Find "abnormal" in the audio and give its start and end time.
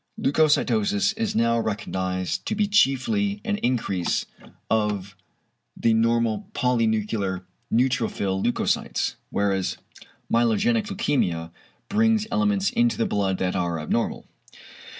13.79-14.27